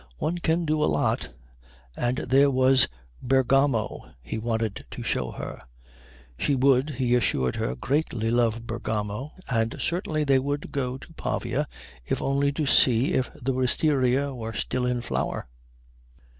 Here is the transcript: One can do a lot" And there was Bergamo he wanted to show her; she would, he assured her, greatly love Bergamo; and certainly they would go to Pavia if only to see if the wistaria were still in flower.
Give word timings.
One 0.17 0.39
can 0.39 0.65
do 0.65 0.83
a 0.83 0.89
lot" 0.91 1.29
And 1.95 2.17
there 2.17 2.49
was 2.49 2.87
Bergamo 3.21 4.15
he 4.23 4.39
wanted 4.39 4.87
to 4.89 5.03
show 5.03 5.29
her; 5.29 5.61
she 6.39 6.55
would, 6.55 6.89
he 6.95 7.13
assured 7.13 7.57
her, 7.57 7.75
greatly 7.75 8.31
love 8.31 8.65
Bergamo; 8.65 9.33
and 9.47 9.75
certainly 9.79 10.23
they 10.23 10.39
would 10.39 10.71
go 10.71 10.97
to 10.97 11.13
Pavia 11.13 11.67
if 12.03 12.19
only 12.19 12.51
to 12.51 12.65
see 12.65 13.13
if 13.13 13.29
the 13.35 13.53
wistaria 13.53 14.33
were 14.33 14.53
still 14.53 14.87
in 14.87 15.01
flower. 15.03 15.47